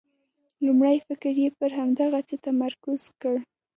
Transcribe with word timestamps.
لومړی 0.65 0.97
فکر 1.07 1.33
یې 1.43 1.49
پر 1.59 1.69
همدغه 1.77 2.19
څه 2.29 2.35
متمرکز 2.39 3.03
کړ. 3.21 3.35